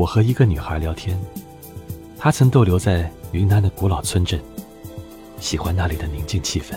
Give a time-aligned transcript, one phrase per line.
[0.00, 1.14] 我和一个女孩聊天，
[2.16, 4.40] 她曾逗留在云南的古老村镇，
[5.38, 6.74] 喜欢那里的宁静气氛。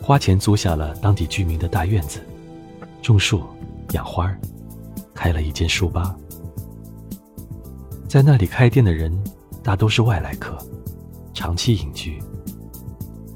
[0.00, 2.20] 花钱租下了当地居民的大院子，
[3.02, 3.42] 种树、
[3.94, 4.32] 养花
[5.12, 6.14] 开了一间书吧。
[8.06, 9.12] 在那里开店的人
[9.60, 10.56] 大都是外来客，
[11.34, 12.22] 长期隐居。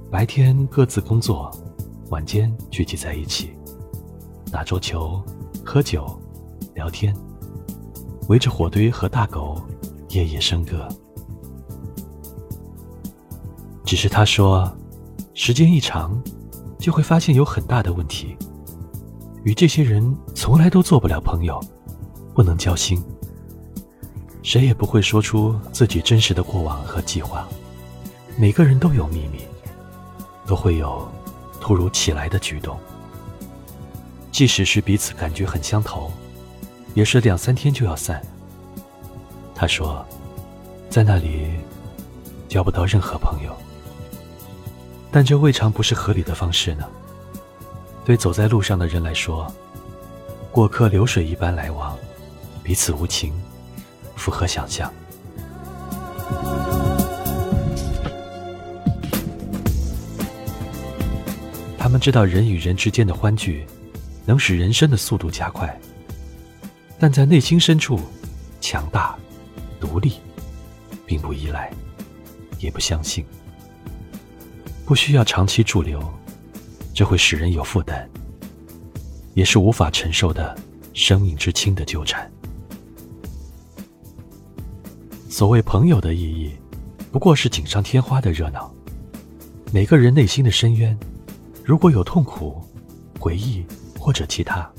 [0.09, 1.51] 白天各自工作，
[2.11, 3.51] 晚间聚集在一起，
[4.53, 5.21] 打桌球、
[5.65, 6.07] 喝酒、
[6.77, 7.13] 聊天，
[8.29, 9.61] 围着火堆和大狗
[10.11, 10.89] 夜夜笙歌。
[13.85, 14.71] 只是他说，
[15.35, 16.21] 时间一长。
[16.79, 18.37] 就会发现有很大的问题，
[19.43, 21.59] 与这些人从来都做不了朋友，
[22.33, 23.03] 不能交心。
[24.43, 27.49] 谁也不会说出自己真实的过往和计划，
[28.37, 29.41] 每个人都有秘密，
[30.47, 31.09] 都会有
[31.61, 32.79] 突如其来的举动。
[34.31, 36.13] 即使是彼此感觉很相投，
[36.97, 38.23] 也是两三天就要散。
[39.55, 40.03] 他说，
[40.89, 41.51] 在那里
[42.49, 43.55] 交不到任何朋友。
[45.13, 46.89] 但这未尝不是合理的方式呢。
[48.03, 49.47] 对走在路上的人来说，
[50.51, 51.95] 过客流水一般来往，
[52.63, 53.31] 彼此无情，
[54.17, 54.91] 符合想象。
[61.77, 63.67] 他们知道人与人之间的欢聚，
[64.25, 65.79] 能使人生的速度加快，
[66.99, 68.01] 但在内心深处，
[68.61, 69.17] 强大、
[69.79, 70.15] 独立，
[71.05, 71.71] 并不依赖，
[72.59, 73.25] 也不相信。
[74.85, 76.01] 不需要长期驻留，
[76.95, 78.09] 这会使人有负担，
[79.35, 80.57] 也是无法承受的
[80.95, 82.31] 生命之轻的纠缠。
[85.29, 86.53] 所谓朋友的意义，
[87.13, 88.73] 不过是锦上添花的热闹。
[89.73, 90.97] 每个人内心的深渊，
[91.63, 92.63] 如果有痛苦、
[93.19, 93.67] 回忆
[93.99, 94.71] 或者其他，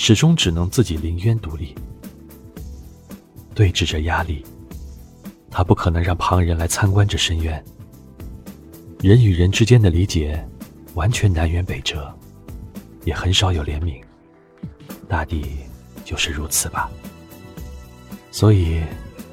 [0.00, 1.74] 始终只能自己临渊独立，
[3.52, 4.46] 对峙着压力，
[5.50, 7.62] 他不可能让旁人来参观这深渊。
[9.00, 10.48] 人与人之间的理解，
[10.94, 12.16] 完全南辕北辙，
[13.04, 14.00] 也很少有怜悯。
[15.08, 15.56] 大抵
[16.04, 16.88] 就是如此吧。
[18.30, 18.80] 所以，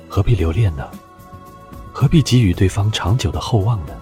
[0.10, 0.90] 何必留恋呢？
[1.94, 3.96] 何必给予对方长久的厚望呢？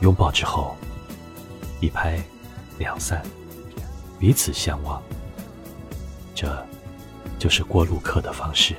[0.00, 0.76] 拥抱之后，
[1.80, 2.20] 一拍
[2.78, 3.22] 两散，
[4.18, 5.00] 彼此相望，
[6.36, 6.46] 这
[7.38, 8.76] 就是过路客的方式。